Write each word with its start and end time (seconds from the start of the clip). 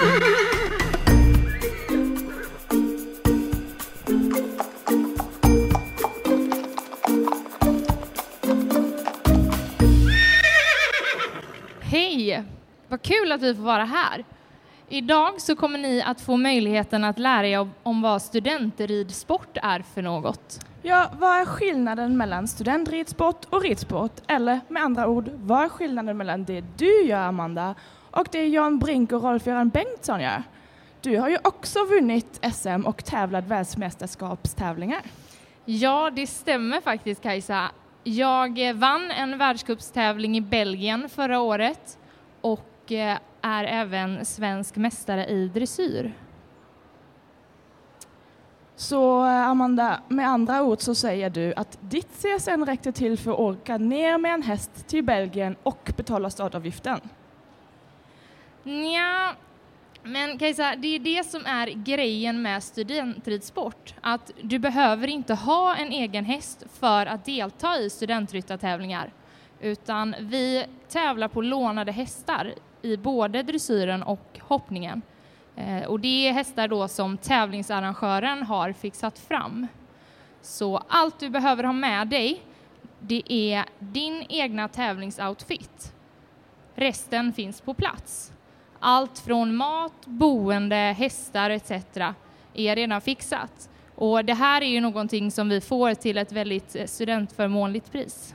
Hej! 0.00 0.08
Vad 12.88 13.02
kul 13.02 13.32
att 13.32 13.42
vi 13.42 13.54
får 13.54 13.62
vara 13.62 13.84
här. 13.84 14.24
Idag 14.88 15.40
så 15.40 15.56
kommer 15.56 15.78
ni 15.78 16.02
att 16.02 16.20
få 16.20 16.36
möjligheten 16.36 17.04
att 17.04 17.18
lära 17.18 17.46
er 17.46 17.68
om 17.82 18.02
vad 18.02 18.22
studentridsport 18.22 19.58
är 19.62 19.84
för 19.94 20.02
något. 20.02 20.66
Ja, 20.82 21.10
vad 21.18 21.40
är 21.40 21.44
skillnaden 21.44 22.16
mellan 22.16 22.48
studentridsport 22.48 23.44
och 23.50 23.62
ridsport? 23.62 24.12
Eller 24.26 24.60
med 24.68 24.82
andra 24.82 25.08
ord, 25.08 25.30
vad 25.36 25.64
är 25.64 25.68
skillnaden 25.68 26.16
mellan 26.16 26.44
det 26.44 26.64
du 26.76 27.02
gör, 27.02 27.22
Amanda, 27.22 27.74
och 28.10 28.28
det 28.30 28.48
Jan 28.48 28.78
Brink 28.78 29.12
och 29.12 29.22
Rolf-Göran 29.22 29.68
Bengtsson 29.68 30.20
gör? 30.20 30.42
Du 31.00 31.18
har 31.18 31.28
ju 31.28 31.38
också 31.44 31.84
vunnit 31.84 32.40
SM 32.54 32.86
och 32.86 33.04
tävlat 33.04 33.46
världsmästerskapstävlingar. 33.46 35.02
Ja, 35.64 36.10
det 36.10 36.26
stämmer 36.26 36.80
faktiskt 36.80 37.22
Kajsa. 37.22 37.70
Jag 38.04 38.74
vann 38.74 39.10
en 39.10 39.38
världscupstävling 39.38 40.36
i 40.36 40.40
Belgien 40.40 41.08
förra 41.08 41.40
året 41.40 41.98
och 42.40 42.92
eh, 42.92 43.18
är 43.42 43.64
även 43.64 44.24
svensk 44.24 44.76
mästare 44.76 45.26
i 45.26 45.48
dressyr. 45.48 46.12
Så 48.76 49.24
eh, 49.24 49.48
Amanda, 49.48 50.00
med 50.08 50.28
andra 50.28 50.62
ord 50.62 50.80
så 50.80 50.94
säger 50.94 51.30
du 51.30 51.54
att 51.56 51.78
ditt 51.80 52.10
CSN 52.12 52.64
räckte 52.64 52.92
till 52.92 53.18
för 53.18 53.30
att 53.30 53.38
åka 53.38 53.78
ner 53.78 54.18
med 54.18 54.34
en 54.34 54.42
häst 54.42 54.88
till 54.88 55.04
Belgien 55.04 55.56
och 55.62 55.92
betala 55.96 56.30
startavgiften? 56.30 57.00
Ja, 58.64 59.34
men 60.02 60.38
Kajsa, 60.38 60.74
det 60.76 60.94
är 60.94 60.98
det 60.98 61.26
som 61.26 61.46
är 61.46 61.66
grejen 61.66 62.42
med 62.42 62.62
studentridsport, 62.62 63.94
att 64.00 64.30
du 64.42 64.58
behöver 64.58 65.08
inte 65.08 65.34
ha 65.34 65.76
en 65.76 65.92
egen 65.92 66.24
häst 66.24 66.64
för 66.80 67.06
att 67.06 67.24
delta 67.24 67.78
i 67.78 67.90
studentryttartävlingar, 67.90 69.12
utan 69.60 70.14
vi 70.20 70.66
tävlar 70.88 71.28
på 71.28 71.42
lånade 71.42 71.92
hästar 71.92 72.54
i 72.82 72.96
både 72.96 73.42
dressyren 73.42 74.02
och 74.02 74.40
hoppningen. 74.40 75.02
Eh, 75.56 75.82
och 75.82 76.00
det 76.00 76.28
är 76.28 76.32
hästar 76.32 76.68
då 76.68 76.88
som 76.88 77.16
tävlingsarrangören 77.16 78.42
har 78.42 78.72
fixat 78.72 79.18
fram. 79.18 79.66
Så 80.42 80.82
allt 80.88 81.18
du 81.18 81.30
behöver 81.30 81.64
ha 81.64 81.72
med 81.72 82.08
dig, 82.08 82.42
det 83.00 83.22
är 83.32 83.64
din 83.78 84.26
egna 84.28 84.68
tävlingsoutfit. 84.68 85.94
Resten 86.74 87.32
finns 87.32 87.60
på 87.60 87.74
plats. 87.74 88.32
Allt 88.80 89.18
från 89.18 89.56
mat, 89.56 90.06
boende, 90.06 90.76
hästar 90.76 91.50
etc. 91.50 91.70
är 92.54 92.76
redan 92.76 93.00
fixat. 93.00 93.70
Och 93.94 94.24
det 94.24 94.34
här 94.34 94.62
är 94.62 94.66
ju 94.66 94.80
någonting 94.80 95.30
som 95.30 95.48
vi 95.48 95.60
får 95.60 95.94
till 95.94 96.18
ett 96.18 96.32
väldigt 96.32 96.76
eh, 96.76 96.86
studentförmånligt 96.86 97.92
pris. 97.92 98.34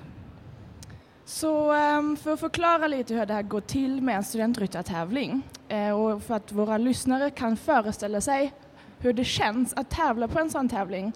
Så 1.26 1.72
ehm, 1.72 2.18
för 2.18 2.34
att 2.34 2.40
förklara 2.40 2.88
lite 2.88 3.14
hur 3.14 3.26
det 3.26 3.34
här 3.34 3.42
går 3.42 3.62
till 3.62 4.02
med 4.02 4.16
en 4.16 4.24
studentryttartävling 4.24 5.42
eh, 5.68 5.92
och 5.92 6.24
för 6.24 6.34
att 6.34 6.52
våra 6.52 6.78
lyssnare 6.78 7.30
kan 7.30 7.58
föreställa 7.58 8.22
sig 8.22 8.54
hur 9.00 9.14
det 9.14 9.24
känns 9.24 9.74
att 9.74 9.90
tävla 9.90 10.28
på 10.28 10.40
en 10.40 10.50
sån 10.50 10.70
tävling 10.70 11.12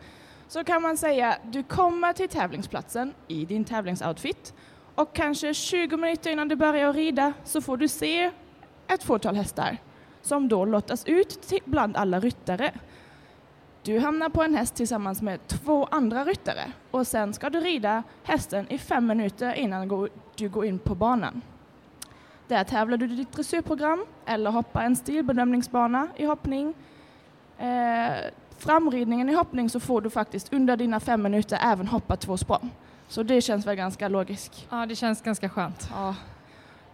så 0.48 0.64
kan 0.64 0.82
man 0.82 0.98
säga 0.98 1.30
att 1.34 1.54
du 1.54 1.64
kommer 1.64 2.14
till 2.14 2.30
tävlingsplatsen 2.30 3.14
i 3.28 3.46
din 3.46 3.66
tävlingsoutfit 3.66 4.54
och 4.96 5.16
kanske 5.16 5.54
20 5.54 5.98
minuter 5.98 6.32
innan 6.32 6.48
du 6.48 6.56
börjar 6.56 6.94
rida 6.94 7.34
så 7.44 7.62
får 7.62 7.78
du 7.78 7.88
se 7.88 8.32
ett 8.94 9.04
fåtal 9.04 9.36
hästar 9.36 9.78
som 10.22 10.48
då 10.48 10.66
lottas 10.66 11.06
ut 11.06 11.52
bland 11.66 11.98
alla 11.98 12.20
ryttare. 12.20 12.72
Du 13.84 14.00
hamnar 14.00 14.30
på 14.30 14.44
en 14.44 14.56
häst 14.56 14.76
tillsammans 14.76 15.22
med 15.22 15.48
två 15.48 15.88
andra 15.92 16.26
ryttare 16.26 16.72
och 16.92 17.08
sen 17.08 17.34
ska 17.34 17.50
du 17.50 17.60
rida 17.60 18.04
hästen 18.24 18.66
i 18.70 18.78
fem 18.78 19.08
minuter 19.08 19.54
innan 19.54 20.10
du 20.36 20.50
går 20.50 20.66
in 20.66 20.80
på 20.80 20.96
banan. 20.96 21.42
Där 22.48 22.64
tävlar 22.64 22.98
du 22.98 23.08
ditt 23.08 23.32
dressyrprogram 23.32 24.06
eller 24.26 24.52
hoppar 24.52 24.84
en 24.84 24.96
stilbedömningsbana 24.96 26.08
i 26.16 26.26
hoppning. 26.26 26.74
Eh, 27.58 28.12
framridningen 28.58 29.30
i 29.30 29.34
hoppning 29.34 29.70
så 29.70 29.80
får 29.80 30.02
du 30.02 30.10
faktiskt 30.10 30.54
under 30.54 30.78
dina 30.78 31.00
fem 31.00 31.22
minuter 31.22 31.60
även 31.64 31.88
hoppa 31.88 32.16
två 32.16 32.38
språng. 32.38 32.72
Så 33.08 33.24
det 33.24 33.42
känns 33.42 33.68
väl 33.68 33.76
ganska 33.76 34.08
logiskt. 34.08 34.68
Ja, 34.70 34.86
det 34.86 34.96
känns 34.96 35.22
ganska 35.22 35.50
skönt. 35.50 35.90
Ja. 35.92 36.16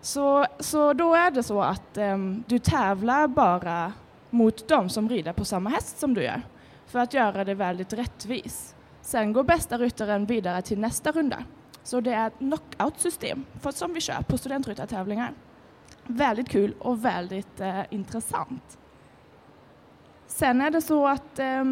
Så, 0.05 0.45
så 0.59 0.93
då 0.93 1.13
är 1.13 1.31
det 1.31 1.43
så 1.43 1.61
att 1.61 1.97
um, 1.97 2.43
du 2.47 2.59
tävlar 2.59 3.27
bara 3.27 3.93
mot 4.29 4.67
de 4.67 4.89
som 4.89 5.09
rider 5.09 5.33
på 5.33 5.45
samma 5.45 5.69
häst 5.69 5.99
som 5.99 6.13
du 6.13 6.23
gör 6.23 6.41
för 6.85 6.99
att 6.99 7.13
göra 7.13 7.43
det 7.43 7.53
väldigt 7.53 7.93
rättvis. 7.93 8.75
Sen 9.01 9.33
går 9.33 9.43
bästa 9.43 9.77
ryttaren 9.77 10.25
vidare 10.25 10.61
till 10.61 10.79
nästa 10.79 11.11
runda. 11.11 11.43
Så 11.83 12.01
det 12.01 12.11
är 12.11 12.27
ett 12.27 12.37
knockout-system 12.37 13.45
som 13.73 13.93
vi 13.93 14.01
kör 14.01 14.21
på 14.21 14.37
studentryttartävlingar. 14.37 15.33
Väldigt 16.03 16.49
kul 16.49 16.75
och 16.79 17.05
väldigt 17.05 17.59
eh, 17.59 17.81
intressant. 17.89 18.77
Sen 20.27 20.61
är 20.61 20.71
det 20.71 20.81
så 20.81 21.07
att 21.07 21.39
eh, 21.39 21.63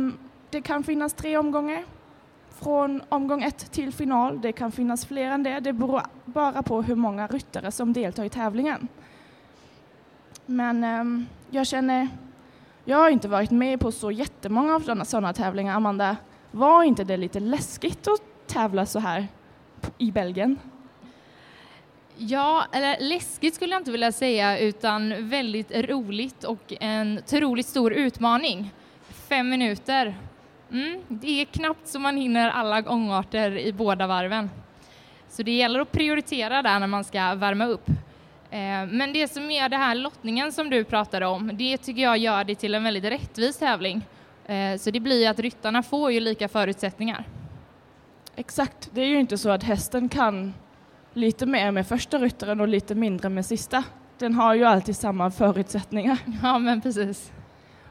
det 0.50 0.62
kan 0.62 0.84
finnas 0.84 1.14
tre 1.14 1.38
omgångar 1.38 1.84
från 2.64 3.02
omgång 3.10 3.44
ett 3.44 3.72
till 3.72 3.94
final. 3.94 4.42
Det 4.42 4.52
kan 4.52 4.72
finnas 4.72 5.06
fler 5.06 5.32
än 5.32 5.44
det. 5.44 5.60
Det 5.60 5.74
beror 5.74 6.02
bara 6.26 6.64
på 6.64 6.82
hur 6.82 6.96
många 6.96 7.28
ryttare 7.28 7.72
som 7.72 7.94
deltar 7.94 8.24
i 8.24 8.30
tävlingen. 8.30 8.88
Men 10.46 10.84
eh, 10.84 11.26
jag 11.50 11.68
känner 11.68 12.08
jag 12.86 12.98
har 12.98 13.10
inte 13.10 13.28
varit 13.28 13.52
med 13.52 13.80
på 13.80 13.92
så 13.92 14.12
jättemånga 14.12 14.76
av 14.76 15.04
sådana 15.04 15.34
tävlingar. 15.34 15.76
Amanda, 15.76 16.18
var 16.52 16.84
inte 16.84 17.04
det 17.04 17.18
lite 17.18 17.40
läskigt 17.40 18.08
att 18.08 18.48
tävla 18.48 18.86
så 18.86 19.00
här 19.00 19.28
i 19.98 20.12
Belgien? 20.12 20.60
Ja, 22.16 22.66
eller 22.72 22.98
läskigt 23.00 23.56
skulle 23.56 23.72
jag 23.72 23.82
inte 23.82 23.92
vilja 23.92 24.12
säga, 24.12 24.60
utan 24.60 25.30
väldigt 25.30 25.72
roligt 25.72 26.44
och 26.44 26.74
en 26.80 27.18
otroligt 27.18 27.66
stor 27.66 27.94
utmaning. 27.94 28.74
Fem 29.10 29.50
minuter. 29.50 30.16
Mm, 30.74 31.02
det 31.08 31.42
är 31.42 31.46
knappt 31.46 31.88
så 31.88 32.00
man 32.00 32.18
hinner 32.18 32.50
alla 32.50 32.82
gångarter 32.82 33.58
i 33.58 33.74
båda 33.74 34.08
varven. 34.08 34.50
Så 35.30 35.44
det 35.44 35.52
gäller 35.52 35.80
att 35.80 35.92
prioritera 35.92 36.62
där 36.62 36.80
när 36.80 36.88
man 36.88 37.04
ska 37.04 37.36
värma 37.36 37.66
upp. 37.66 37.90
Eh, 38.50 38.86
men 38.90 39.14
det 39.14 39.28
som 39.28 39.52
är 39.52 39.70
det 39.70 39.78
här 39.78 39.96
lottningen 39.96 40.52
som 40.52 40.70
du 40.70 40.84
pratade 40.84 41.26
om, 41.26 41.52
det 41.54 41.78
tycker 41.78 42.02
jag 42.02 42.18
gör 42.18 42.44
det 42.44 42.56
till 42.56 42.76
en 42.76 42.84
väldigt 42.84 43.04
rättvis 43.04 43.58
tävling. 43.58 44.06
Eh, 44.46 44.78
så 44.78 44.92
det 44.92 45.00
blir 45.00 45.30
att 45.30 45.40
ryttarna 45.40 45.84
får 45.84 46.12
ju 46.12 46.20
lika 46.20 46.48
förutsättningar. 46.48 47.24
Exakt, 48.36 48.90
det 48.94 49.02
är 49.02 49.06
ju 49.06 49.20
inte 49.20 49.38
så 49.38 49.50
att 49.50 49.64
hästen 49.64 50.10
kan 50.10 50.54
lite 51.14 51.46
mer 51.46 51.72
med 51.72 51.88
första 51.88 52.18
ryttaren 52.18 52.62
och 52.62 52.68
lite 52.68 52.96
mindre 52.96 53.30
med 53.30 53.46
sista. 53.46 53.84
Den 54.18 54.34
har 54.34 54.54
ju 54.54 54.64
alltid 54.64 54.96
samma 54.96 55.32
förutsättningar. 55.32 56.18
Ja, 56.44 56.60
men 56.60 56.82
precis. 56.82 57.32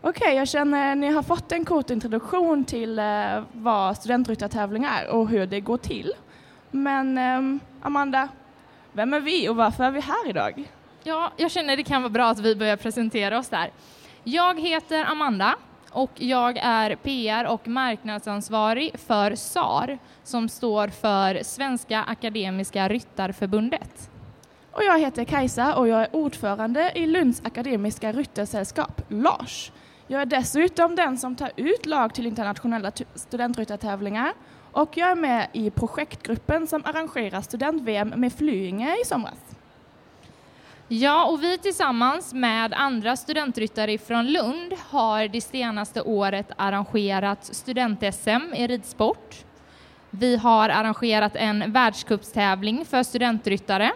Okej, 0.04 0.22
okay, 0.22 0.34
jag 0.34 0.48
känner 0.48 0.92
att 0.92 0.98
ni 0.98 1.12
har 1.12 1.22
fått 1.22 1.52
en 1.52 1.64
kort 1.64 1.90
introduktion 1.90 2.64
till 2.64 2.98
eh, 2.98 3.42
vad 3.52 3.96
studentryttartävling 3.96 4.84
är 4.84 5.08
och 5.08 5.28
hur 5.28 5.46
det 5.46 5.60
går 5.60 5.76
till. 5.76 6.12
Men 6.70 7.18
eh, 7.18 7.62
Amanda, 7.82 8.28
vem 8.92 9.14
är 9.14 9.20
vi 9.20 9.48
och 9.48 9.56
varför 9.56 9.84
är 9.84 9.90
vi 9.90 10.00
här 10.00 10.28
idag? 10.28 10.64
Ja, 11.02 11.32
jag 11.36 11.50
känner 11.50 11.76
det 11.76 11.82
kan 11.82 12.02
vara 12.02 12.10
bra 12.10 12.30
att 12.30 12.38
vi 12.38 12.56
börjar 12.56 12.76
presentera 12.76 13.38
oss 13.38 13.48
där. 13.48 13.70
Jag 14.24 14.60
heter 14.60 15.04
Amanda 15.04 15.56
och 15.90 16.10
jag 16.14 16.58
är 16.58 16.96
PR 16.96 17.44
och 17.44 17.68
marknadsansvarig 17.68 18.98
för 19.06 19.34
SAR 19.34 19.98
som 20.24 20.48
står 20.48 20.88
för 20.88 21.42
Svenska 21.42 22.02
Akademiska 22.02 22.88
Ryttarförbundet. 22.88 24.10
Och 24.72 24.84
jag 24.84 24.98
heter 24.98 25.24
Kajsa 25.24 25.74
och 25.74 25.88
jag 25.88 26.02
är 26.02 26.16
ordförande 26.16 26.92
i 26.94 27.06
Lunds 27.06 27.42
Akademiska 27.44 28.12
Ryttarsällskap, 28.12 29.02
LARS. 29.08 29.72
Jag 30.12 30.22
är 30.22 30.26
dessutom 30.26 30.96
den 30.96 31.18
som 31.18 31.36
tar 31.36 31.52
ut 31.56 31.86
lag 31.86 32.14
till 32.14 32.26
internationella 32.26 32.92
studentryttartävlingar 33.14 34.32
och 34.72 34.96
jag 34.96 35.10
är 35.10 35.14
med 35.14 35.48
i 35.52 35.70
projektgruppen 35.70 36.66
som 36.66 36.82
arrangerar 36.84 37.40
student-VM 37.40 38.08
med 38.08 38.32
Flyinge 38.32 38.96
i 39.02 39.04
somras. 39.04 39.38
Ja, 40.88 41.24
och 41.26 41.42
vi 41.42 41.58
tillsammans 41.58 42.34
med 42.34 42.72
andra 42.74 43.16
studentryttare 43.16 43.98
från 43.98 44.26
Lund 44.26 44.72
har 44.88 45.28
det 45.28 45.40
senaste 45.40 46.02
året 46.02 46.50
arrangerat 46.56 47.44
student-SM 47.44 48.54
i 48.54 48.66
ridsport. 48.66 49.44
Vi 50.10 50.36
har 50.36 50.68
arrangerat 50.68 51.36
en 51.36 51.72
världscupstävling 51.72 52.84
för 52.84 53.02
studentryttare 53.02 53.92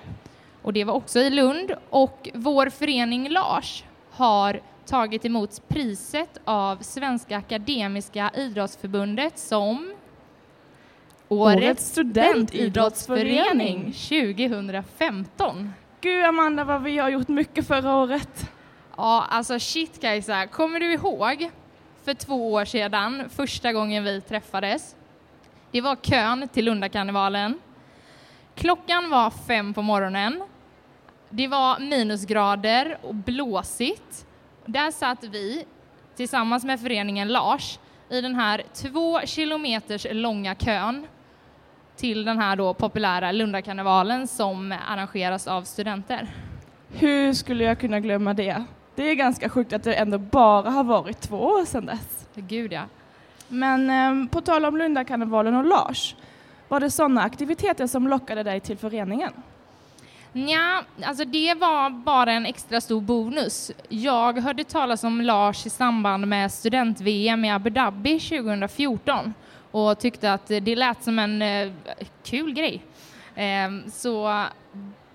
och 0.62 0.72
det 0.72 0.84
var 0.84 0.94
också 0.94 1.18
i 1.18 1.30
Lund 1.30 1.72
och 1.90 2.28
vår 2.34 2.70
förening 2.70 3.28
Lars 3.28 3.84
har 4.10 4.60
tagit 4.86 5.24
emot 5.24 5.68
priset 5.68 6.38
av 6.44 6.76
Svenska 6.76 7.36
Akademiska 7.36 8.30
Idrottsförbundet 8.36 9.38
som 9.38 9.94
Årets 11.28 11.90
studentidrottsförening 11.90 13.92
2015. 13.92 15.72
Gud 16.00 16.24
Amanda 16.24 16.64
vad 16.64 16.82
vi 16.82 16.98
har 16.98 17.08
gjort 17.08 17.28
mycket 17.28 17.66
förra 17.66 17.96
året. 17.96 18.50
Ja, 18.96 19.24
alltså 19.28 19.58
shit 19.58 20.00
Kajsa, 20.00 20.46
kommer 20.46 20.80
du 20.80 20.92
ihåg 20.92 21.50
för 22.04 22.14
två 22.14 22.52
år 22.52 22.64
sedan, 22.64 23.28
första 23.30 23.72
gången 23.72 24.04
vi 24.04 24.20
träffades? 24.20 24.96
Det 25.70 25.80
var 25.80 25.96
kön 25.96 26.48
till 26.48 26.64
Lundakarnevalen. 26.64 27.58
Klockan 28.54 29.10
var 29.10 29.30
fem 29.30 29.74
på 29.74 29.82
morgonen. 29.82 30.42
Det 31.30 31.48
var 31.48 31.78
minusgrader 31.78 32.98
och 33.02 33.14
blåsigt. 33.14 34.26
Där 34.66 34.90
satt 34.90 35.24
vi 35.24 35.64
tillsammans 36.16 36.64
med 36.64 36.80
föreningen 36.80 37.28
Lars 37.28 37.78
i 38.10 38.20
den 38.20 38.34
här 38.34 38.62
två 38.74 39.20
kilometers 39.20 40.06
långa 40.10 40.54
kön 40.54 41.06
till 41.96 42.24
den 42.24 42.38
här 42.38 42.56
då 42.56 42.74
populära 42.74 43.32
Lundakarnevalen 43.32 44.26
som 44.26 44.74
arrangeras 44.88 45.46
av 45.46 45.62
studenter. 45.62 46.28
Hur 46.88 47.32
skulle 47.32 47.64
jag 47.64 47.80
kunna 47.80 48.00
glömma 48.00 48.34
det? 48.34 48.64
Det 48.94 49.02
är 49.10 49.14
ganska 49.14 49.48
sjukt 49.48 49.72
att 49.72 49.82
det 49.82 49.94
ändå 49.94 50.18
bara 50.18 50.70
har 50.70 50.84
varit 50.84 51.20
två 51.20 51.36
år 51.36 51.64
sedan 51.64 51.86
dess. 51.86 52.28
Gud 52.34 52.72
ja. 52.72 52.82
Men 53.48 53.90
eh, 53.90 54.30
på 54.30 54.40
tal 54.40 54.64
om 54.64 54.76
Lundakarnevalen 54.76 55.54
och 55.54 55.64
Lars, 55.64 56.16
var 56.68 56.80
det 56.80 56.90
sådana 56.90 57.22
aktiviteter 57.22 57.86
som 57.86 58.08
lockade 58.08 58.42
dig 58.42 58.60
till 58.60 58.78
föreningen? 58.78 59.32
Ja, 60.38 60.82
alltså 61.02 61.24
det 61.24 61.54
var 61.54 61.90
bara 61.90 62.32
en 62.32 62.46
extra 62.46 62.80
stor 62.80 63.00
bonus. 63.00 63.70
Jag 63.88 64.40
hörde 64.40 64.64
talas 64.64 65.04
om 65.04 65.20
Lars 65.20 65.66
i 65.66 65.70
samband 65.70 66.26
med 66.26 66.52
student-VM 66.52 67.44
i 67.44 67.50
Abu 67.50 67.70
Dhabi 67.70 68.20
2014 68.20 69.34
och 69.70 69.98
tyckte 69.98 70.32
att 70.32 70.46
det 70.46 70.76
lät 70.76 71.04
som 71.04 71.18
en 71.18 71.42
eh, 71.42 71.72
kul 72.24 72.52
grej. 72.52 72.82
Eh, 73.34 73.88
så 73.92 74.44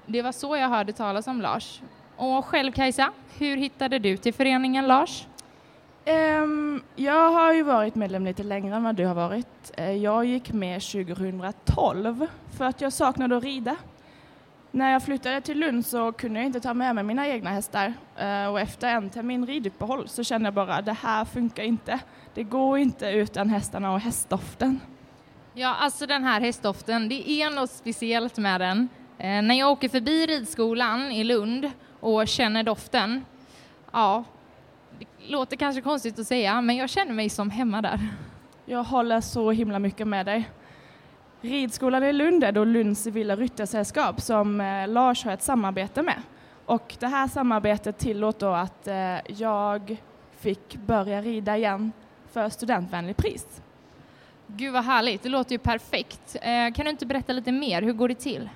det 0.06 0.22
var 0.22 0.32
så 0.32 0.58
jag 0.58 0.70
hörde 0.70 0.94
talas 0.94 1.28
om 1.28 1.42
Lars. 1.42 1.82
Och 2.16 2.46
själv 2.46 2.72
Kajsa, 2.72 3.12
hur 3.38 3.58
hittade 3.58 4.00
du 4.00 4.18
till 4.18 4.34
föreningen 4.34 4.88
Lars? 4.88 5.26
Um, 6.06 6.84
jag 6.96 7.32
har 7.32 7.54
ju 7.54 7.64
varit 7.64 7.96
medlem 7.96 8.26
lite 8.26 8.44
längre 8.44 8.76
än 8.76 8.84
vad 8.84 8.96
du 8.96 9.06
har 9.06 9.16
varit. 9.16 9.72
Eh, 9.78 9.92
jag 9.92 10.26
gick 10.26 10.54
med 10.54 10.82
2012 10.82 12.28
för 12.58 12.66
att 12.66 12.82
jag 12.82 12.94
saknade 12.94 13.38
att 13.38 13.44
rida. 13.44 13.76
När 14.74 14.92
jag 14.92 15.04
flyttade 15.04 15.42
till 15.42 15.60
Lund 15.60 15.86
så 15.86 16.12
kunde 16.12 16.40
jag 16.40 16.46
inte 16.46 16.60
ta 16.60 16.74
med 16.74 16.96
mig 16.96 17.04
mina 17.04 17.28
egna 17.28 17.50
hästar 17.50 17.94
uh, 18.22 18.48
och 18.52 18.60
efter 18.60 18.88
en 18.88 19.10
termin 19.10 19.46
riduppehåll 19.46 20.08
så 20.08 20.24
kände 20.24 20.48
jag 20.48 20.54
bara 20.54 20.82
det 20.82 20.94
här 20.94 21.26
funkar 21.26 21.64
inte. 21.64 22.00
Det 22.34 22.44
går 22.44 22.78
inte 22.78 23.10
utan 23.10 23.50
hästarna 23.50 23.94
och 23.94 24.00
hästdoften. 24.00 24.80
Ja, 25.54 25.76
alltså 25.76 26.06
den 26.06 26.24
här 26.24 26.42
hästdoften, 26.42 27.10
det 27.10 27.30
är 27.30 27.50
något 27.50 27.70
speciellt 27.70 28.38
med 28.38 28.62
den. 28.62 28.80
Uh, 28.80 29.42
när 29.42 29.54
jag 29.56 29.72
åker 29.72 29.90
förbi 29.90 30.26
ridskolan 30.26 31.12
i 31.12 31.24
Lund 31.24 31.72
och 32.00 32.28
känner 32.28 32.64
doften, 32.64 33.26
ja, 33.92 34.24
det 35.00 35.06
låter 35.28 35.56
kanske 35.58 35.82
konstigt 35.82 36.20
att 36.20 36.28
säga, 36.28 36.62
men 36.62 36.76
jag 36.76 36.90
känner 36.90 37.14
mig 37.14 37.30
som 37.30 37.50
hemma 37.50 37.82
där. 37.82 38.00
Jag 38.66 38.84
håller 38.84 39.22
så 39.22 39.52
himla 39.52 39.80
mycket 39.80 40.08
med 40.08 40.26
dig. 40.26 40.50
Ridskolan 41.44 42.04
i 42.04 42.14
Lund 42.14 42.44
är 42.44 42.52
då 42.52 42.64
Lunds 42.64 43.04
civila 43.04 43.36
ryttarsällskap 43.36 44.22
som 44.22 44.62
eh, 44.62 44.88
Lars 44.88 45.26
har 45.26 45.32
ett 45.32 45.44
samarbete 45.44 46.02
med. 46.02 46.22
Och 46.66 46.96
det 47.00 47.08
här 47.08 47.28
samarbetet 47.28 47.98
tillåter 47.98 48.48
då 48.48 48.54
att 48.54 48.88
eh, 48.88 49.34
jag 49.42 49.98
fick 50.40 50.76
börja 50.76 51.22
rida 51.22 51.58
igen 51.58 51.92
för 52.32 52.50
studentvänlig 52.50 53.18
pris. 53.18 53.62
Gud 54.48 54.74
vad 54.74 54.84
härligt, 54.84 55.24
det 55.24 55.30
låter 55.30 55.52
ju 55.52 55.58
perfekt. 55.58 56.36
Eh, 56.42 56.74
kan 56.74 56.86
du 56.86 56.90
inte 56.90 57.06
berätta 57.06 57.34
lite 57.34 57.52
mer, 57.52 57.82
hur 57.82 57.94
går 57.94 58.08
det 58.08 58.16
till? 58.16 58.50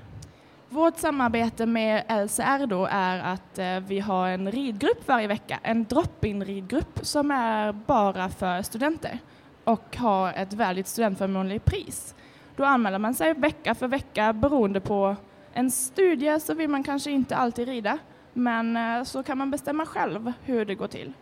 Vårt 0.70 0.98
samarbete 0.98 1.66
med 1.66 2.04
LCR 2.26 2.66
då 2.66 2.88
är 2.92 3.20
att 3.20 3.60
vi 3.88 4.00
har 4.00 4.28
en 4.28 4.52
ridgrupp 4.52 5.08
varje 5.08 5.28
vecka, 5.28 5.60
en 5.64 5.84
drop-in 5.84 6.46
ridgrupp 6.46 7.00
som 7.02 7.32
är 7.32 7.72
bara 7.72 8.30
för 8.30 8.62
studenter 8.62 9.20
och 9.64 9.98
har 9.98 10.34
ett 10.34 10.54
väldigt 10.54 10.88
studentförmånligt 10.88 11.66
pris. 11.66 12.16
Då 12.56 12.64
anmäler 12.64 13.00
man 13.00 13.14
sig 13.14 13.34
vecka 13.34 13.76
för 13.76 13.88
vecka 13.88 14.34
beroende 14.34 14.80
på 14.80 15.16
en 15.54 15.72
studie 15.72 16.40
så 16.40 16.54
vill 16.54 16.70
man 16.70 16.84
kanske 16.84 17.12
inte 17.12 17.36
alltid 17.36 17.68
rida 17.68 17.98
men 18.34 18.78
eh, 18.78 19.04
så 19.04 19.24
kan 19.24 19.38
man 19.38 19.52
bestämma 19.52 19.86
själv 19.86 20.34
hur 20.44 20.66
det 20.66 20.76
går 20.76 20.88
till. 20.88 21.14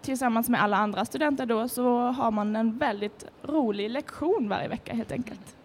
Tillsammans 0.00 0.48
med 0.48 0.62
alla 0.62 0.76
andra 0.76 1.04
studenter 1.04 1.46
då 1.46 1.68
så 1.68 1.98
har 1.98 2.30
man 2.30 2.56
en 2.56 2.78
väldigt 2.78 3.24
rolig 3.42 3.90
lektion 3.90 4.48
varje 4.48 4.68
vecka 4.68 4.94
helt 4.94 5.12
enkelt. 5.12 5.56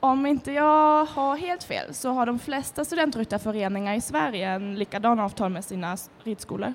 Om 0.00 0.26
inte 0.26 0.52
jag 0.52 1.04
har 1.04 1.36
helt 1.36 1.64
fel 1.64 1.94
så 1.94 2.10
har 2.10 2.26
de 2.26 2.38
flesta 2.38 2.84
studentryttarföreningar 2.84 3.94
i 3.94 4.00
Sverige 4.00 4.48
en 4.48 4.74
likadan 4.74 5.20
avtal 5.20 5.50
med 5.50 5.64
sina 5.64 5.96
ridskolor. 6.22 6.74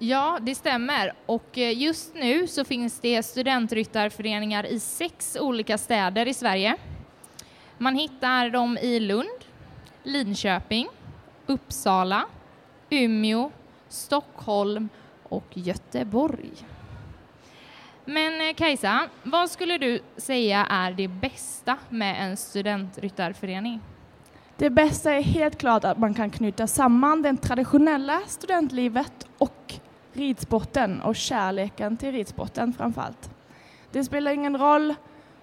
Ja, 0.00 0.38
det 0.42 0.54
stämmer. 0.54 1.12
Och 1.26 1.58
eh, 1.58 1.78
just 1.78 2.14
nu 2.14 2.46
så 2.46 2.64
finns 2.64 3.00
det 3.00 3.22
studentryttarföreningar 3.22 4.66
i 4.66 4.80
sex 4.80 5.36
olika 5.40 5.78
städer 5.78 6.28
i 6.28 6.34
Sverige. 6.34 6.76
Man 7.78 7.94
hittar 7.94 8.50
dem 8.50 8.78
i 8.78 9.00
Lund, 9.00 9.44
Linköping, 10.02 10.88
Uppsala, 11.46 12.24
Umeå, 12.90 13.50
Stockholm 13.88 14.88
och 15.22 15.46
Göteborg. 15.54 16.50
Men 18.04 18.48
eh, 18.48 18.54
Kajsa, 18.54 19.08
vad 19.22 19.50
skulle 19.50 19.78
du 19.78 20.00
säga 20.16 20.66
är 20.70 20.92
det 20.92 21.08
bästa 21.08 21.76
med 21.88 22.22
en 22.22 22.36
studentryttarförening? 22.36 23.80
Det 24.56 24.70
bästa 24.70 25.12
är 25.12 25.22
helt 25.22 25.58
klart 25.58 25.84
att 25.84 25.98
man 25.98 26.14
kan 26.14 26.30
knyta 26.30 26.66
samman 26.66 27.22
det 27.22 27.36
traditionella 27.36 28.20
studentlivet 28.26 29.26
och 29.38 29.57
ridsporten 30.12 31.00
och 31.00 31.16
kärleken 31.16 31.96
till 31.96 32.12
ridsporten 32.12 32.72
framförallt. 32.72 33.30
Det 33.90 34.04
spelar 34.04 34.30
ingen 34.30 34.58
roll 34.58 34.94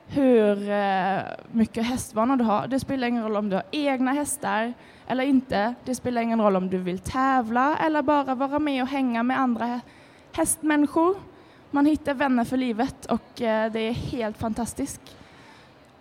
hur 0.08 0.70
eh, 0.70 1.20
mycket 1.52 1.86
hästvana 1.86 2.36
du 2.36 2.44
har. 2.44 2.68
Det 2.68 2.80
spelar 2.80 3.08
ingen 3.08 3.24
roll 3.24 3.36
om 3.36 3.50
du 3.50 3.56
har 3.56 3.66
egna 3.72 4.12
hästar 4.12 4.74
eller 5.08 5.24
inte. 5.24 5.76
Det 5.86 5.96
spelar 5.96 6.22
ingen 6.22 6.42
roll 6.42 6.56
om 6.56 6.70
du 6.70 6.78
vill 6.78 7.00
tävla 7.00 7.78
eller 7.78 8.02
bara 8.02 8.36
vara 8.36 8.60
med 8.60 8.84
och 8.84 8.90
hänga 8.90 9.24
med 9.24 9.40
andra 9.40 9.80
hästmänniskor. 10.32 11.16
Man 11.72 11.86
hittar 11.86 12.14
vänner 12.14 12.44
för 12.44 12.58
livet 12.58 13.06
och 13.06 13.42
eh, 13.42 13.72
det 13.72 13.80
är 13.80 13.94
helt 13.94 14.38
fantastiskt. 14.38 15.02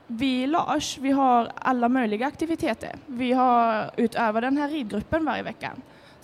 Vi 0.06 0.42
i 0.42 0.46
Lars, 0.46 0.98
vi 0.98 1.10
har 1.10 1.52
alla 1.54 1.88
möjliga 1.88 2.26
aktiviteter. 2.26 2.90
Vi 3.06 3.32
har 3.32 3.90
utöver 3.96 4.40
den 4.40 4.56
här 4.56 4.68
ridgruppen 4.68 5.24
varje 5.24 5.42
vecka 5.42 5.72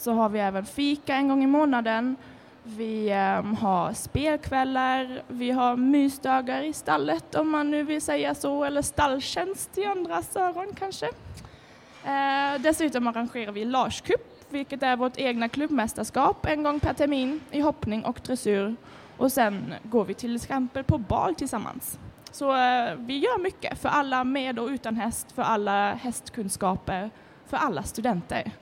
så 0.00 0.12
har 0.12 0.29
vi 0.29 0.38
även 0.38 0.67
fika 0.67 1.14
en 1.14 1.29
gång 1.29 1.44
i 1.44 1.47
månaden. 1.47 2.17
Vi 2.63 3.13
um, 3.13 3.56
har 3.56 3.93
spelkvällar, 3.93 5.22
vi 5.29 5.51
har 5.51 5.77
mysdagar 5.77 6.63
i 6.63 6.72
stallet 6.72 7.34
om 7.34 7.51
man 7.51 7.70
nu 7.70 7.82
vill 7.82 8.03
säga 8.03 8.34
så, 8.34 8.65
eller 8.65 8.82
stalltjänst 8.82 9.79
i 9.79 9.84
andras 9.84 10.36
öron 10.36 10.67
kanske. 10.79 11.06
Uh, 11.06 12.60
dessutom 12.60 13.06
arrangerar 13.06 13.53
vi 13.53 13.65
Lars 13.65 14.01
Cup, 14.01 14.44
vilket 14.48 14.82
är 14.82 14.96
vårt 14.96 15.19
egna 15.19 15.48
klubbmästerskap 15.48 16.46
en 16.46 16.63
gång 16.63 16.81
per 16.81 16.94
termin 16.94 17.41
i 17.51 17.60
hoppning 17.60 18.05
och 18.05 18.20
dressyr 18.25 18.77
och 19.17 19.32
sen 19.32 19.75
går 19.82 20.05
vi 20.05 20.15
till 20.15 20.36
exempel 20.36 20.84
på 20.84 20.98
bal 20.98 21.34
tillsammans. 21.34 21.98
Så 22.31 22.56
eh, 22.56 22.94
vi 22.96 23.19
gör 23.19 23.43
mycket 23.43 23.79
för 23.79 23.89
alla 23.89 24.25
med 24.25 24.58
och 24.58 24.69
utan 24.69 24.96
häst, 24.96 25.32
för 25.32 25.43
alla 25.43 25.94
hästkunskaper, 25.94 27.10
för 27.46 27.56
alla 27.56 27.82
studenter. 27.82 28.53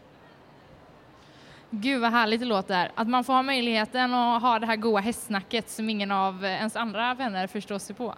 Gud 1.70 2.00
vad 2.00 2.10
härligt 2.10 2.40
det 2.40 2.46
låter, 2.46 2.90
att 2.94 3.08
man 3.08 3.24
får 3.24 3.32
ha 3.32 3.42
möjligheten 3.42 4.14
att 4.14 4.42
ha 4.42 4.58
det 4.58 4.66
här 4.66 4.76
goa 4.76 5.00
hästsnacket 5.00 5.70
som 5.70 5.90
ingen 5.90 6.10
av 6.10 6.44
ens 6.44 6.76
andra 6.76 7.14
vänner 7.14 7.46
förstår 7.46 7.78
sig 7.78 7.96
på. 7.96 8.14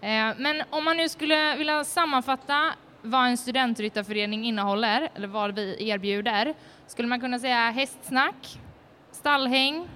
Eh, 0.00 0.30
men 0.38 0.62
om 0.70 0.84
man 0.84 0.96
nu 0.96 1.08
skulle 1.08 1.56
vilja 1.56 1.84
sammanfatta 1.84 2.74
vad 3.02 3.26
en 3.26 3.36
studentryttarförening 3.36 4.44
innehåller, 4.44 5.08
eller 5.14 5.28
vad 5.28 5.54
vi 5.54 5.88
erbjuder, 5.88 6.54
skulle 6.86 7.08
man 7.08 7.20
kunna 7.20 7.38
säga 7.38 7.70
hästsnack, 7.70 8.60
stallhäng, 9.12 9.88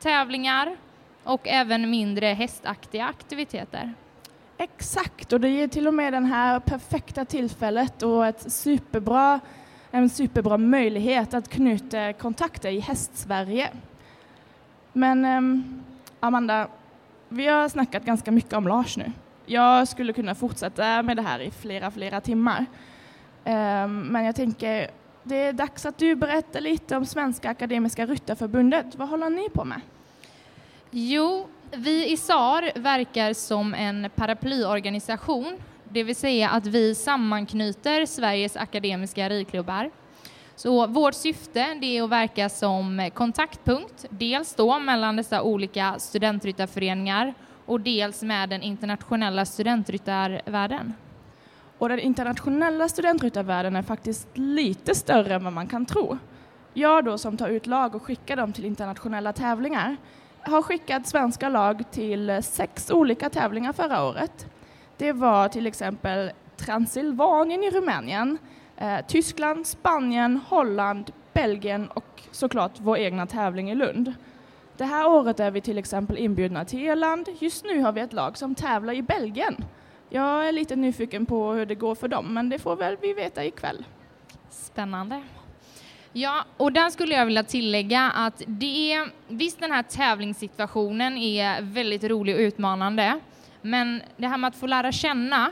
tävlingar 0.00 0.76
och 1.24 1.48
även 1.48 1.90
mindre 1.90 2.26
hästaktiga 2.26 3.04
aktiviteter. 3.04 3.94
Exakt, 4.58 5.32
och 5.32 5.40
det 5.40 5.48
ger 5.48 5.68
till 5.68 5.88
och 5.88 5.94
med 5.94 6.12
det 6.12 6.20
här 6.20 6.60
perfekta 6.60 7.24
tillfället 7.24 8.02
och 8.02 8.26
ett 8.26 8.52
superbra, 8.52 9.40
en 9.90 10.08
superbra 10.08 10.58
möjlighet 10.58 11.34
att 11.34 11.48
knyta 11.48 12.12
kontakter 12.12 12.70
i 12.70 12.80
Hästsverige. 12.80 13.70
Men 14.92 15.24
um, 15.24 15.82
Amanda, 16.20 16.68
vi 17.28 17.46
har 17.46 17.68
snackat 17.68 18.04
ganska 18.04 18.30
mycket 18.30 18.52
om 18.52 18.68
Lars 18.68 18.96
nu. 18.96 19.12
Jag 19.46 19.88
skulle 19.88 20.12
kunna 20.12 20.34
fortsätta 20.34 21.02
med 21.02 21.16
det 21.16 21.22
här 21.22 21.40
i 21.40 21.50
flera, 21.50 21.90
flera 21.90 22.20
timmar. 22.20 22.66
Um, 23.44 24.00
men 24.00 24.24
jag 24.24 24.36
tänker, 24.36 24.90
det 25.22 25.36
är 25.36 25.52
dags 25.52 25.86
att 25.86 25.98
du 25.98 26.14
berättar 26.14 26.60
lite 26.60 26.96
om 26.96 27.06
Svenska 27.06 27.50
Akademiska 27.50 28.06
Ryttarförbundet. 28.06 28.94
Vad 28.94 29.08
håller 29.08 29.30
ni 29.30 29.48
på 29.48 29.64
med? 29.64 29.80
Jo, 30.90 31.48
vi 31.70 32.12
i 32.12 32.16
SAR 32.16 32.78
verkar 32.78 33.32
som 33.32 33.74
en 33.74 34.10
paraplyorganisation, 34.14 35.56
det 35.90 36.02
vill 36.02 36.16
säga 36.16 36.50
att 36.50 36.66
vi 36.66 36.94
sammanknyter 36.94 38.06
Sveriges 38.06 38.56
akademiska 38.56 39.28
ridklubbar. 39.28 39.90
Så 40.56 40.86
vårt 40.86 41.14
syfte 41.14 41.74
det 41.80 41.98
är 41.98 42.02
att 42.02 42.10
verka 42.10 42.48
som 42.48 43.10
kontaktpunkt, 43.14 44.06
dels 44.10 44.54
då 44.54 44.78
mellan 44.78 45.16
dessa 45.16 45.42
olika 45.42 45.98
studentryttarföreningar 45.98 47.34
och 47.66 47.80
dels 47.80 48.22
med 48.22 48.48
den 48.48 48.62
internationella 48.62 49.44
studentryttarvärlden. 49.44 50.94
Och 51.78 51.88
den 51.88 51.98
internationella 51.98 52.88
studentryttarvärlden 52.88 53.76
är 53.76 53.82
faktiskt 53.82 54.28
lite 54.34 54.94
större 54.94 55.34
än 55.34 55.44
vad 55.44 55.52
man 55.52 55.66
kan 55.66 55.86
tro. 55.86 56.18
Jag 56.74 57.04
då 57.04 57.18
som 57.18 57.36
tar 57.36 57.48
ut 57.48 57.66
lag 57.66 57.94
och 57.94 58.02
skickar 58.02 58.36
dem 58.36 58.52
till 58.52 58.64
internationella 58.64 59.32
tävlingar 59.32 59.96
har 60.40 60.62
skickat 60.62 61.06
svenska 61.06 61.48
lag 61.48 61.84
till 61.90 62.40
sex 62.42 62.90
olika 62.90 63.30
tävlingar 63.30 63.72
förra 63.72 64.04
året. 64.04 64.46
Det 64.98 65.12
var 65.12 65.48
till 65.48 65.66
exempel 65.66 66.30
Transylvanien 66.56 67.62
i 67.62 67.70
Rumänien, 67.70 68.38
eh, 68.76 68.98
Tyskland, 69.08 69.66
Spanien, 69.66 70.36
Holland, 70.36 71.12
Belgien 71.32 71.88
och 71.88 72.22
såklart 72.30 72.72
vår 72.78 72.98
egna 72.98 73.26
tävling 73.26 73.70
i 73.70 73.74
Lund. 73.74 74.14
Det 74.76 74.84
här 74.84 75.08
året 75.08 75.40
är 75.40 75.50
vi 75.50 75.60
till 75.60 75.78
exempel 75.78 76.18
inbjudna 76.18 76.64
till 76.64 76.80
Irland. 76.80 77.28
Just 77.38 77.64
nu 77.64 77.80
har 77.80 77.92
vi 77.92 78.00
ett 78.00 78.12
lag 78.12 78.38
som 78.38 78.54
tävlar 78.54 78.92
i 78.92 79.02
Belgien. 79.02 79.64
Jag 80.08 80.48
är 80.48 80.52
lite 80.52 80.76
nyfiken 80.76 81.26
på 81.26 81.52
hur 81.52 81.66
det 81.66 81.74
går 81.74 81.94
för 81.94 82.08
dem, 82.08 82.34
men 82.34 82.48
det 82.48 82.58
får 82.58 82.76
väl 82.76 82.96
vi 83.02 83.12
veta 83.12 83.44
ikväll. 83.44 83.84
Spännande. 84.50 85.22
Ja, 86.12 86.44
och 86.56 86.72
där 86.72 86.90
skulle 86.90 87.14
jag 87.14 87.26
vilja 87.26 87.42
tillägga 87.42 88.10
att 88.10 88.42
det 88.46 88.92
är, 88.92 89.08
visst 89.28 89.60
den 89.60 89.72
här 89.72 89.82
tävlingssituationen 89.82 91.16
är 91.16 91.62
väldigt 91.62 92.04
rolig 92.04 92.34
och 92.34 92.40
utmanande, 92.40 93.20
men 93.62 94.02
det 94.16 94.26
här 94.26 94.38
med 94.38 94.48
att 94.48 94.56
få 94.56 94.66
lära 94.66 94.92
känna 94.92 95.50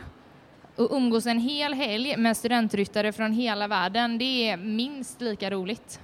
och 0.76 0.88
umgås 0.90 1.26
en 1.26 1.38
hel 1.38 1.74
helg 1.74 2.16
med 2.16 2.36
studentryttare 2.36 3.12
från 3.12 3.32
hela 3.32 3.68
världen, 3.68 4.18
det 4.18 4.50
är 4.50 4.56
minst 4.56 5.20
lika 5.20 5.50
roligt. 5.50 6.00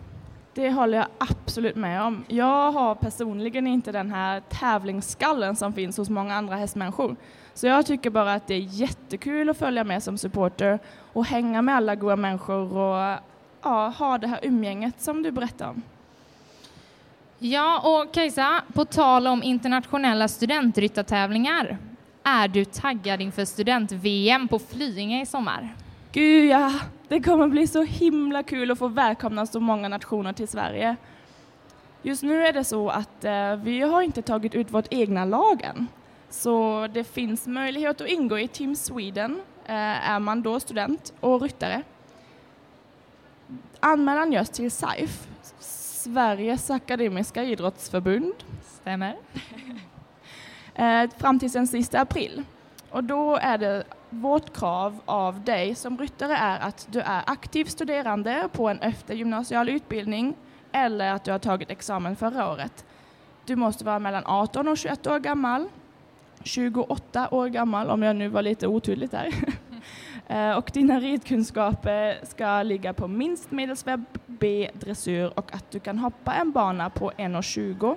Det 0.55 0.71
håller 0.71 0.99
jag 0.99 1.07
absolut 1.19 1.77
med 1.77 2.03
om. 2.03 2.25
Jag 2.29 2.73
har 2.73 2.95
personligen 2.95 3.67
inte 3.67 3.93
den 3.93 4.11
här 4.11 4.41
tävlingsskallen 4.41 5.57
som 5.57 5.73
finns 5.73 5.97
hos 5.97 6.11
många 6.11 6.35
andra 6.35 6.57
hästmänniskor. 6.57 7.17
Så 7.55 7.67
jag 7.67 7.87
tycker 7.87 8.11
bara 8.11 8.35
att 8.35 8.47
det 8.47 8.55
är 8.55 8.59
jättekul 8.59 9.51
att 9.51 9.59
följa 9.59 9.85
med 9.85 10.03
som 10.03 10.19
supporter 10.19 10.79
och 11.13 11.27
hänga 11.27 11.63
med 11.63 11.77
alla 11.77 11.95
goda 11.95 12.17
människor 12.17 12.77
och 12.77 13.19
ja, 13.63 13.89
ha 13.99 14.19
det 14.19 14.27
här 14.27 14.41
umgänget 14.43 15.01
som 15.03 15.23
du 15.23 15.31
berättar 15.31 15.69
om. 15.69 15.83
Ja, 17.39 17.81
och 17.81 18.15
Kajsa, 18.15 18.63
på 18.73 18.85
tal 18.85 19.27
om 19.27 19.43
internationella 19.43 20.29
studentryttartävlingar, 20.29 21.79
är 22.25 22.49
du 22.49 22.65
taggad 22.65 23.21
inför 23.21 23.45
student-VM 23.45 24.49
på 24.49 24.59
Flyinge 24.59 25.23
i 25.23 25.27
sommar? 25.27 25.77
Gud 26.13 26.51
ja, 26.51 26.73
det 27.09 27.21
kommer 27.21 27.49
bli 27.49 27.67
så 27.67 27.83
himla 27.83 28.43
kul 28.43 28.71
att 28.71 28.79
få 28.79 28.89
välkomna 28.89 29.47
så 29.47 29.61
många 29.61 29.89
nationer 29.89 30.33
till 30.33 30.49
Sverige. 30.49 30.97
Just 32.03 32.23
nu 32.23 32.47
är 32.47 32.53
det 32.53 32.65
så 32.65 32.89
att 32.89 33.25
eh, 33.25 33.57
vi 33.57 33.81
har 33.81 34.03
inte 34.03 34.23
tagit 34.23 34.55
ut 34.55 34.71
vårt 34.71 34.87
egna 34.91 35.25
lag 35.25 35.63
än. 35.63 35.89
Så 36.31 36.87
det 36.95 37.05
finns 37.05 37.47
möjlighet 37.47 38.01
att 38.01 38.09
ingå 38.09 38.39
i 38.39 38.49
Team 38.49 38.77
Sweden, 38.77 39.41
eh, 39.67 40.11
är 40.11 40.19
man 40.19 40.43
då 40.43 40.61
student 40.61 41.13
och 41.21 41.43
ryttare. 41.43 41.83
Anmälan 43.81 44.33
görs 44.33 44.49
till 44.49 44.71
SAIF, 44.71 45.29
Sveriges 45.59 46.71
Akademiska 46.71 47.45
Idrottsförbund. 47.45 48.35
Stämmer. 48.65 49.17
Eh, 50.75 51.11
fram 51.19 51.39
till 51.39 51.51
den 51.51 51.67
sista 51.67 52.01
april. 52.01 52.43
Och 52.91 53.05
då 53.05 53.37
är 53.37 53.59
det 53.59 53.85
vårt 54.11 54.57
krav 54.57 55.01
av 55.05 55.45
dig 55.45 55.75
som 55.75 55.99
ryttare 55.99 56.37
är 56.37 56.61
att 56.61 56.89
du 56.91 57.01
är 57.01 57.23
aktiv 57.27 57.65
studerande 57.65 58.49
på 58.53 58.69
en 58.69 58.81
eftergymnasial 58.81 59.69
utbildning 59.69 60.35
eller 60.73 61.13
att 61.13 61.25
du 61.25 61.31
har 61.31 61.39
tagit 61.39 61.71
examen 61.71 62.17
förra 62.17 62.53
året. 62.53 62.85
Du 63.45 63.57
måste 63.57 63.85
vara 63.85 63.99
mellan 63.99 64.23
18 64.27 64.69
och 64.69 64.79
21 64.79 65.07
år 65.07 65.19
gammal, 65.19 65.69
28 66.45 67.29
år 67.31 67.49
gammal 67.49 67.91
om 67.91 68.03
jag 68.03 68.17
nu 68.17 68.29
var 68.29 68.43
lite 68.43 68.67
otydlig 68.67 69.11
där. 69.11 69.35
Eh, 70.27 70.53
och 70.53 70.71
dina 70.75 71.01
ridkunskaper 71.01 72.19
ska 72.23 72.63
ligga 72.63 72.93
på 72.93 73.09
minst 73.09 73.51
medelsvärd 73.51 74.01
B 74.27 74.71
dressyr 74.75 75.33
och 75.35 75.55
att 75.55 75.71
du 75.71 75.81
kan 75.81 75.99
hoppa 75.99 76.35
en 76.35 76.53
bana 76.53 76.91
på 76.91 77.11
1,20. 77.11 77.97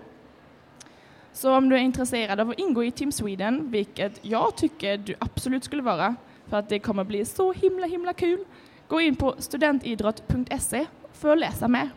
Så 1.35 1.55
om 1.55 1.69
du 1.69 1.75
är 1.75 1.79
intresserad 1.79 2.39
av 2.39 2.49
att 2.49 2.59
ingå 2.59 2.83
i 2.83 2.91
Team 2.91 3.11
Sweden, 3.11 3.71
vilket 3.71 4.19
jag 4.21 4.57
tycker 4.57 4.97
du 4.97 5.15
absolut 5.19 5.63
skulle 5.63 5.81
vara, 5.81 6.15
för 6.49 6.57
att 6.57 6.69
det 6.69 6.79
kommer 6.79 7.03
bli 7.03 7.25
så 7.25 7.53
himla 7.53 7.87
himla 7.87 8.13
kul, 8.13 8.45
gå 8.87 9.01
in 9.01 9.15
på 9.15 9.35
studentidrott.se 9.39 10.85
för 11.13 11.29
att 11.29 11.39
läsa 11.39 11.67
mer. 11.67 11.89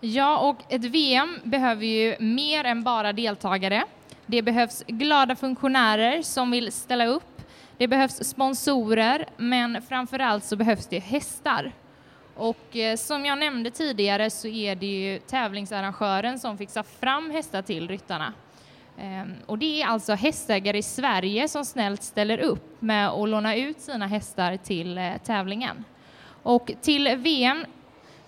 Ja, 0.00 0.38
och 0.38 0.72
ett 0.72 0.84
VM 0.84 1.38
behöver 1.44 1.86
ju 1.86 2.16
mer 2.20 2.64
än 2.64 2.82
bara 2.82 3.12
deltagare. 3.12 3.84
Det 4.26 4.42
behövs 4.42 4.84
glada 4.86 5.36
funktionärer 5.36 6.22
som 6.22 6.50
vill 6.50 6.72
ställa 6.72 7.06
upp 7.06 7.36
det 7.78 7.88
behövs 7.88 8.24
sponsorer, 8.24 9.28
men 9.36 9.82
framför 9.82 10.18
allt 10.18 10.44
så 10.44 10.56
behövs 10.56 10.86
det 10.86 10.98
hästar. 10.98 11.72
Och 12.36 12.76
eh, 12.76 12.96
som 12.96 13.24
jag 13.24 13.38
nämnde 13.38 13.70
tidigare 13.70 14.30
så 14.30 14.48
är 14.48 14.74
det 14.74 14.86
ju 14.86 15.18
tävlingsarrangören 15.18 16.38
som 16.38 16.58
fixar 16.58 16.82
fram 16.82 17.30
hästar 17.30 17.62
till 17.62 17.88
ryttarna. 17.88 18.32
Ehm, 18.98 19.34
och 19.46 19.58
det 19.58 19.82
är 19.82 19.86
alltså 19.86 20.14
hästägare 20.14 20.78
i 20.78 20.82
Sverige 20.82 21.48
som 21.48 21.64
snällt 21.64 22.02
ställer 22.02 22.38
upp 22.38 22.82
med 22.82 23.08
att 23.08 23.28
låna 23.28 23.56
ut 23.56 23.80
sina 23.80 24.06
hästar 24.06 24.56
till 24.56 24.98
eh, 24.98 25.12
tävlingen. 25.24 25.84
Och 26.42 26.70
till 26.82 27.16
VM 27.16 27.64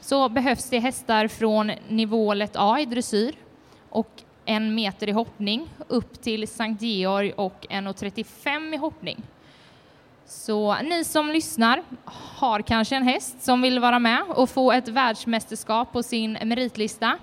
så 0.01 0.29
behövs 0.29 0.71
det 0.71 0.79
hästar 0.79 1.29
från 1.29 1.73
nivå 1.89 2.35
A 2.55 2.81
i 2.81 2.85
dressyr 2.85 3.35
och 3.91 4.23
en 4.45 4.75
meter 4.75 5.09
i 5.09 5.13
hoppning 5.13 5.69
upp 5.89 6.23
till 6.23 6.49
Sankt 6.49 6.83
Georg 6.83 7.33
och 7.33 7.67
1,35 7.71 8.75
i 8.75 8.77
hoppning. 8.77 9.23
Så 10.31 10.77
ni 10.83 11.05
som 11.05 11.31
lyssnar 11.31 11.83
har 12.05 12.63
kanske 12.63 12.97
en 12.97 13.03
häst 13.03 13.43
som 13.43 13.63
vill 13.63 13.81
vara 13.81 13.99
med 13.99 14.23
och 14.29 14.51
få 14.51 14.73
ett 14.73 14.89
världsmästerskap 14.89 15.93
på 15.93 16.03
sin 16.03 16.33
meritlista. 16.33 17.19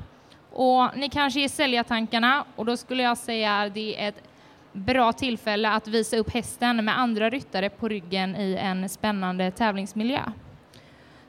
Och 0.52 0.98
ni 0.98 1.10
kanske 1.10 1.44
är 1.44 1.48
säljartankarna 1.48 2.46
och 2.56 2.66
då 2.66 2.78
skulle 2.78 3.04
jag 3.04 3.18
säga 3.18 3.62
att 3.62 3.74
det 3.74 4.02
är 4.02 4.10
ett 4.10 4.24
bra 4.72 5.14
tillfälle 5.14 5.70
att 5.70 5.88
visa 5.88 6.18
upp 6.18 6.34
hästen 6.34 6.86
med 6.86 7.00
andra 7.00 7.30
ryttare 7.30 7.70
på 7.70 7.88
ryggen 7.88 8.36
i 8.36 8.58
en 8.62 8.90
spännande 8.90 9.52
tävlingsmiljö. 9.52 10.22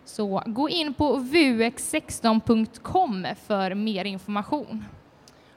Så 0.04 0.42
gå 0.47 0.68
in 0.68 0.95
på 0.95 1.16
vuex16.com 1.16 3.26
för 3.47 3.75
mer 3.75 4.04
information. 4.04 4.85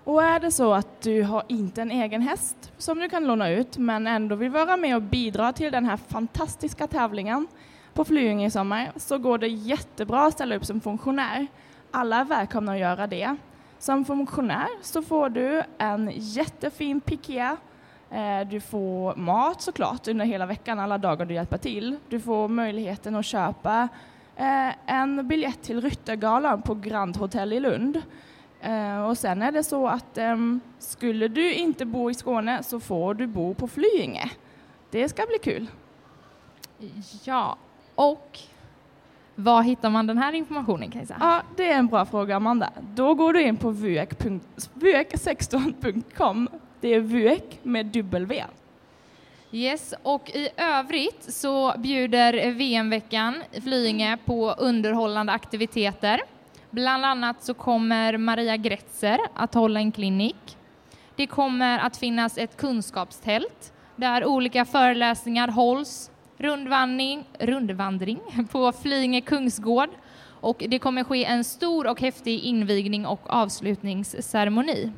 Och 0.10 0.24
är 0.24 0.40
det 0.40 0.52
så 0.52 0.74
att 0.74 1.02
du 1.02 1.24
har 1.24 1.44
inte 1.48 1.82
en 1.82 1.92
egen 1.92 2.22
häst 2.22 2.72
som 2.78 3.00
du 3.00 3.10
kan 3.10 3.28
låna 3.28 3.50
ut 3.50 3.78
men 3.78 4.08
ändå 4.08 4.36
vill 4.36 4.50
vara 4.50 4.78
med 4.78 4.96
och 4.96 5.02
bidra 5.02 5.54
till 5.54 5.72
den 5.72 5.86
här 5.86 5.98
fantastiska 5.98 6.88
tävlingen 6.88 7.48
på 7.94 8.06
Flyinge 8.06 8.48
i 8.48 8.52
sommar 8.52 8.92
så 8.96 9.18
går 9.18 9.38
det 9.38 9.48
jättebra 9.48 10.26
att 10.26 10.34
ställa 10.34 10.56
upp 10.56 10.66
som 10.66 10.82
funktionär. 10.82 11.48
Alla 11.92 12.18
är 12.18 12.26
välkomna 12.26 12.72
att 12.72 12.80
göra 12.80 13.08
det. 13.08 13.36
Som 13.80 14.06
funktionär 14.06 14.68
så 14.82 15.02
får 15.02 15.30
du 15.30 15.64
en 15.78 16.12
jättefin 16.16 17.02
piké. 17.02 17.56
Eh, 18.12 18.48
du 18.50 18.62
får 18.62 19.16
mat 19.16 19.62
såklart 19.62 20.08
under 20.08 20.26
hela 20.26 20.46
veckan, 20.46 20.80
alla 20.80 20.98
dagar 20.98 21.26
du 21.26 21.34
hjälper 21.34 21.58
till. 21.58 21.98
Du 22.08 22.20
får 22.20 22.48
möjligheten 22.48 23.16
att 23.16 23.26
köpa 23.26 23.90
eh, 24.36 24.94
en 24.94 25.28
biljett 25.28 25.62
till 25.62 25.82
Ryttargalan 25.82 26.62
på 26.62 26.76
Grand 26.76 27.18
Hotel 27.18 27.54
i 27.54 27.60
Lund 27.60 28.02
Uh, 28.68 29.02
och 29.02 29.18
sen 29.18 29.42
är 29.42 29.52
det 29.52 29.64
så 29.64 29.88
att 29.88 30.18
um, 30.18 30.60
skulle 30.80 31.28
du 31.28 31.54
inte 31.54 31.86
bo 31.86 32.12
i 32.12 32.14
Skåne 32.14 32.64
så 32.64 32.80
får 32.80 33.14
du 33.14 33.28
bo 33.28 33.54
på 33.54 33.68
Flyinge. 33.68 34.32
Det 34.92 35.10
ska 35.10 35.26
bli 35.26 35.54
kul. 35.54 35.68
Ja, 37.24 37.58
och 37.96 38.40
var 39.36 39.62
hittar 39.62 39.90
man 39.90 40.08
den 40.08 40.18
här 40.18 40.34
informationen 40.34 40.92
Kajsa? 40.92 41.16
Ja, 41.20 41.42
det 41.58 41.72
är 41.72 41.78
en 41.78 41.88
bra 41.88 42.06
fråga 42.06 42.36
Amanda. 42.36 42.70
Då 42.96 43.14
går 43.14 43.34
du 43.34 43.42
in 43.42 43.58
på 43.58 43.72
vuek16.com. 43.72 46.50
Det 46.82 46.94
är 46.94 47.00
vuek 47.00 47.60
med 47.64 47.96
V. 48.12 48.44
Yes, 49.52 49.94
och 50.04 50.30
i 50.30 50.50
övrigt 50.58 51.34
så 51.34 51.74
bjuder 51.78 52.52
VM-veckan 52.52 53.44
Flyinge 53.64 54.18
på 54.26 54.52
underhållande 54.52 55.34
aktiviteter. 55.34 56.22
Bland 56.72 57.06
annat 57.06 57.44
så 57.44 57.54
kommer 57.54 58.18
Maria 58.18 58.58
Gretzer 58.58 59.20
att 59.34 59.54
hålla 59.54 59.80
en 59.80 59.92
klinik. 59.92 60.58
Det 61.16 61.28
kommer 61.28 61.80
att 61.80 61.98
finnas 61.98 62.38
ett 62.38 62.58
kunskapstält 62.58 63.74
där 63.96 64.26
olika 64.26 64.66
föreläsningar 64.66 65.48
hålls, 65.48 66.12
rundvandring, 66.38 67.26
rundvandring 67.40 68.20
på 68.52 68.72
Flyinge 68.72 69.22
kungsgård 69.22 69.90
och 70.42 70.64
det 70.68 70.80
kommer 70.80 71.04
ske 71.04 71.26
en 71.26 71.44
stor 71.44 71.88
och 71.88 72.02
häftig 72.02 72.40
invigning 72.40 73.06
och 73.06 73.22
avslutningsceremoni. 73.30 74.92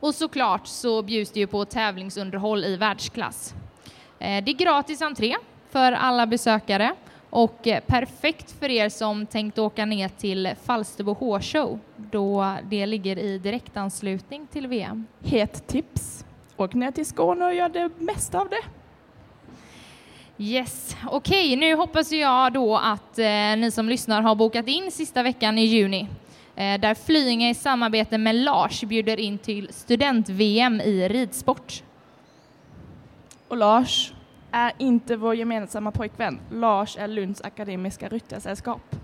Och 0.00 0.14
såklart 0.14 0.66
så 0.66 1.02
bjuds 1.02 1.30
det 1.30 1.40
ju 1.40 1.46
på 1.46 1.64
tävlingsunderhåll 1.64 2.64
i 2.64 2.76
världsklass. 2.76 3.54
Eh, 4.18 4.44
det 4.44 4.50
är 4.50 4.56
gratis 4.56 5.02
entré 5.02 5.36
för 5.70 5.92
alla 5.92 6.26
besökare 6.26 6.94
och 7.36 7.66
eh, 7.66 7.80
perfekt 7.80 8.52
för 8.60 8.70
er 8.70 8.88
som 8.88 9.26
tänkt 9.26 9.58
åka 9.58 9.84
ner 9.84 10.08
till 10.08 10.54
Falsterbo 10.64 11.12
Hårshow 11.12 11.78
då 11.96 12.56
det 12.70 12.86
ligger 12.86 13.18
i 13.18 13.38
direktanslutning 13.38 14.46
till 14.46 14.66
VM. 14.66 15.06
Het 15.24 15.66
tips! 15.66 16.24
Åk 16.56 16.74
ner 16.74 16.90
till 16.90 17.06
Skåne 17.06 17.44
och 17.44 17.54
gör 17.54 17.68
det 17.68 17.90
mesta 17.98 18.40
av 18.40 18.48
det. 18.48 18.62
Yes, 20.44 20.96
okej, 21.10 21.46
okay, 21.46 21.56
nu 21.56 21.74
hoppas 21.74 22.12
jag 22.12 22.52
då 22.52 22.76
att 22.76 23.18
eh, 23.18 23.56
ni 23.56 23.70
som 23.70 23.88
lyssnar 23.88 24.22
har 24.22 24.34
bokat 24.34 24.68
in 24.68 24.90
sista 24.90 25.22
veckan 25.22 25.58
i 25.58 25.64
juni 25.64 26.08
eh, 26.54 26.80
där 26.80 26.94
Flyinge 26.94 27.50
i 27.50 27.54
samarbete 27.54 28.18
med 28.18 28.34
Lars 28.34 28.84
bjuder 28.84 29.20
in 29.20 29.38
till 29.38 29.68
student-VM 29.72 30.80
i 30.80 31.08
ridsport. 31.08 31.82
Och 33.48 33.56
Lars 33.56 34.12
är 34.50 34.72
inte 34.78 35.16
vår 35.16 35.34
gemensamma 35.34 35.90
pojkvän. 35.90 36.40
Lars 36.50 36.96
är 36.96 37.08
Lunds 37.08 37.40
akademiska 37.40 38.08
ryttarsällskap. 38.08 38.96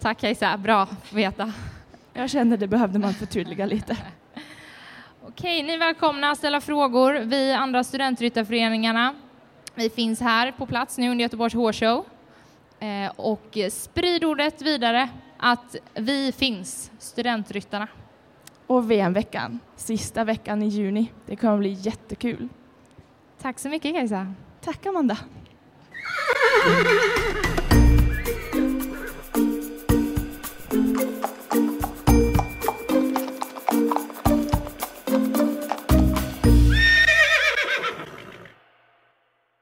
Tack 0.00 0.20
Kajsa, 0.20 0.56
bra 0.56 0.82
att 0.82 1.12
veta. 1.12 1.52
Jag 2.12 2.30
kände 2.30 2.56
det 2.56 2.66
behövde 2.66 2.98
man 2.98 3.14
förtydliga 3.14 3.66
lite. 3.66 3.96
Okej, 5.22 5.62
ni 5.62 5.72
är 5.72 5.78
välkomna 5.78 6.30
att 6.30 6.38
ställa 6.38 6.60
frågor. 6.60 7.12
Vi 7.12 7.52
andra 7.52 7.84
studentryttarföreningarna, 7.84 9.14
vi 9.74 9.90
finns 9.90 10.20
här 10.20 10.52
på 10.52 10.66
plats 10.66 10.98
nu 10.98 11.10
under 11.10 11.22
Göteborgs 11.22 11.54
Hårshow. 11.54 12.04
Eh, 12.80 13.12
och 13.16 13.58
sprid 13.70 14.24
ordet 14.24 14.62
vidare 14.62 15.08
att 15.36 15.76
vi 15.94 16.32
finns, 16.32 16.90
Studentryttarna. 16.98 17.88
Och 18.66 18.90
VM-veckan, 18.90 19.60
sista 19.76 20.24
veckan 20.24 20.62
i 20.62 20.66
juni. 20.66 21.12
Det 21.26 21.36
kommer 21.36 21.58
bli 21.58 21.72
jättekul. 21.72 22.48
Tack 23.42 23.58
så 23.58 23.68
mycket 23.68 23.94
Kajsa. 23.94 24.34
Tack 24.64 24.86
Amanda. 24.86 25.16